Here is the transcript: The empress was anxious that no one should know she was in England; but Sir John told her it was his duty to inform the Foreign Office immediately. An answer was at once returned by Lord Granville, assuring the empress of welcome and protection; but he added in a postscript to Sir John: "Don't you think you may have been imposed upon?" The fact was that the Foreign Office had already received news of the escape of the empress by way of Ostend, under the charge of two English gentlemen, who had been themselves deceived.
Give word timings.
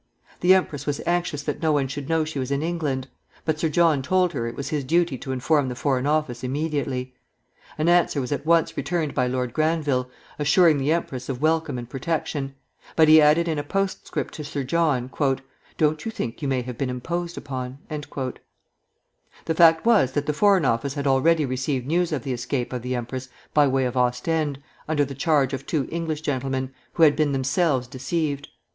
The 0.39 0.55
empress 0.55 0.87
was 0.87 0.99
anxious 1.05 1.43
that 1.43 1.61
no 1.61 1.71
one 1.73 1.87
should 1.87 2.09
know 2.09 2.25
she 2.25 2.39
was 2.39 2.49
in 2.49 2.63
England; 2.63 3.07
but 3.45 3.59
Sir 3.59 3.69
John 3.69 4.01
told 4.01 4.33
her 4.33 4.47
it 4.47 4.55
was 4.55 4.69
his 4.69 4.83
duty 4.83 5.15
to 5.19 5.31
inform 5.31 5.69
the 5.69 5.75
Foreign 5.75 6.07
Office 6.07 6.43
immediately. 6.43 7.13
An 7.77 7.87
answer 7.87 8.19
was 8.19 8.31
at 8.31 8.43
once 8.43 8.75
returned 8.75 9.13
by 9.13 9.27
Lord 9.27 9.53
Granville, 9.53 10.09
assuring 10.39 10.79
the 10.79 10.91
empress 10.91 11.29
of 11.29 11.39
welcome 11.39 11.77
and 11.77 11.87
protection; 11.87 12.55
but 12.95 13.09
he 13.09 13.21
added 13.21 13.47
in 13.47 13.59
a 13.59 13.63
postscript 13.63 14.33
to 14.33 14.43
Sir 14.43 14.63
John: 14.63 15.11
"Don't 15.77 16.03
you 16.03 16.09
think 16.09 16.41
you 16.41 16.47
may 16.47 16.63
have 16.63 16.79
been 16.79 16.89
imposed 16.89 17.37
upon?" 17.37 17.77
The 17.87 19.53
fact 19.55 19.85
was 19.85 20.13
that 20.13 20.25
the 20.25 20.33
Foreign 20.33 20.65
Office 20.65 20.95
had 20.95 21.05
already 21.05 21.45
received 21.45 21.85
news 21.85 22.11
of 22.11 22.23
the 22.23 22.33
escape 22.33 22.73
of 22.73 22.81
the 22.81 22.95
empress 22.95 23.29
by 23.53 23.67
way 23.67 23.85
of 23.85 23.95
Ostend, 23.95 24.63
under 24.87 25.05
the 25.05 25.13
charge 25.13 25.53
of 25.53 25.67
two 25.67 25.87
English 25.91 26.21
gentlemen, 26.21 26.73
who 26.93 27.03
had 27.03 27.15
been 27.15 27.33
themselves 27.33 27.85
deceived. 27.87 28.47